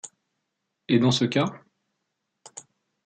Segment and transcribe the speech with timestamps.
[0.87, 1.45] Et dans ce cas?